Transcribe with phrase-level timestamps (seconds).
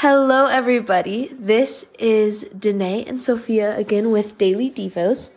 [0.00, 1.28] Hello, everybody.
[1.32, 5.30] This is Danae and Sophia again with Daily Devos.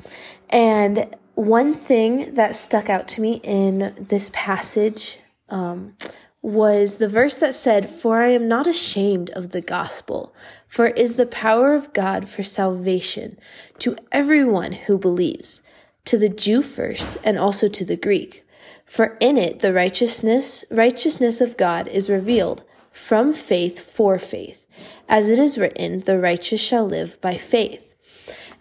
[0.51, 5.17] And one thing that stuck out to me in this passage
[5.49, 5.97] um,
[6.43, 10.31] was the verse that said, For I am not ashamed of the gospel,
[10.67, 13.39] for it is the power of God for salvation
[13.79, 15.63] to everyone who believes,
[16.05, 18.45] to the Jew first, and also to the Greek.
[18.85, 24.65] For in it the righteousness, righteousness of God is revealed from faith for faith.
[25.07, 27.95] As it is written, the righteous shall live by faith.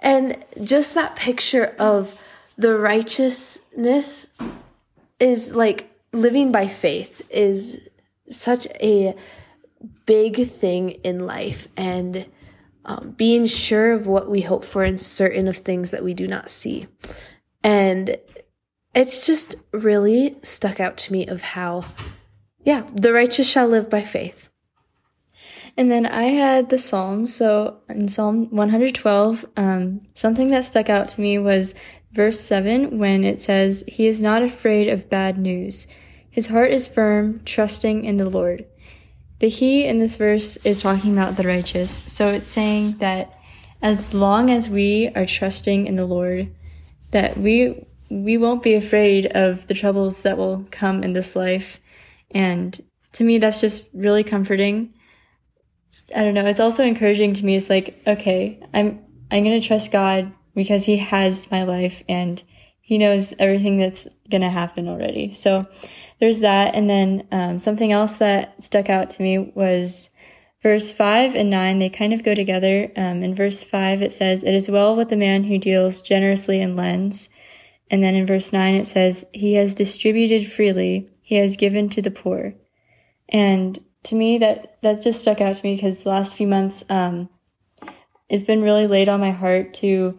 [0.00, 2.22] And just that picture of
[2.56, 4.28] the righteousness
[5.18, 7.80] is like living by faith is
[8.28, 9.14] such a
[10.06, 12.26] big thing in life and
[12.84, 16.26] um, being sure of what we hope for and certain of things that we do
[16.26, 16.86] not see.
[17.62, 18.16] And
[18.94, 21.84] it's just really stuck out to me of how
[22.64, 24.48] yeah, the righteous shall live by faith.
[25.76, 27.34] And then I had the Psalms.
[27.34, 31.74] So in Psalm 112, um, something that stuck out to me was
[32.12, 35.86] verse 7 when it says, He is not afraid of bad news.
[36.30, 38.66] His heart is firm, trusting in the Lord.
[39.38, 42.02] The He in this verse is talking about the righteous.
[42.06, 43.38] So it's saying that
[43.80, 46.52] as long as we are trusting in the Lord,
[47.12, 51.80] that we we won't be afraid of the troubles that will come in this life
[52.32, 52.78] and
[53.12, 54.94] to me, that's just really comforting.
[56.14, 56.46] I don't know.
[56.46, 57.56] It's also encouraging to me.
[57.56, 62.42] It's like, okay, I'm, I'm going to trust God because he has my life and
[62.80, 65.32] he knows everything that's going to happen already.
[65.32, 65.66] So
[66.18, 66.74] there's that.
[66.74, 70.10] And then, um, something else that stuck out to me was
[70.62, 71.78] verse five and nine.
[71.78, 72.92] They kind of go together.
[72.96, 76.60] Um, in verse five, it says, it is well with the man who deals generously
[76.60, 77.28] and lends.
[77.90, 82.02] And then in verse nine, it says, he has distributed freely he has given to
[82.02, 82.54] the poor.
[83.28, 86.84] And to me, that, that just stuck out to me because the last few months,
[86.90, 87.28] um,
[88.28, 90.18] it's been really laid on my heart to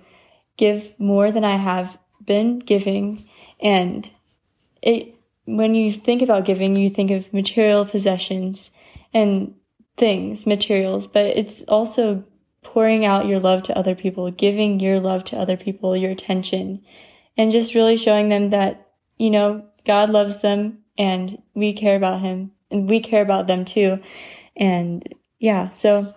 [0.56, 3.28] give more than I have been giving.
[3.59, 4.09] And
[4.81, 5.13] it,
[5.44, 8.72] when you think about giving, you think of material possessions
[9.14, 9.53] and
[9.97, 12.24] things, materials, but it's also
[12.64, 16.81] pouring out your love to other people, giving your love to other people, your attention,
[17.38, 22.22] and just really showing them that, you know, God loves them and we care about
[22.22, 24.00] him and we care about them too.
[24.56, 25.07] And
[25.40, 26.13] yeah, so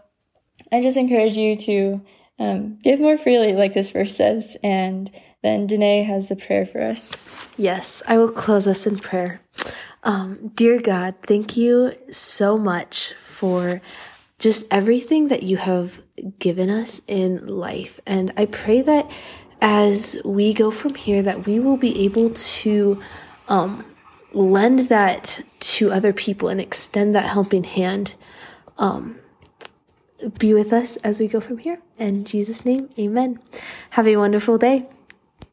[0.73, 2.03] I just encourage you to
[2.39, 4.57] um, give more freely, like this verse says.
[4.63, 5.11] And
[5.43, 7.27] then Danae has a prayer for us.
[7.57, 9.41] Yes, I will close us in prayer.
[10.03, 13.81] Um, dear God, thank you so much for
[14.39, 16.03] just everything that you have
[16.39, 18.01] given us in life.
[18.07, 19.11] And I pray that
[19.61, 23.01] as we go from here, that we will be able to
[23.49, 23.85] um,
[24.35, 28.15] lend that to other people and extend that helping hand.
[28.79, 29.19] Um,
[30.39, 31.81] be with us as we go from here.
[31.99, 33.41] In Jesus' name, amen.
[33.91, 34.87] Have a wonderful day.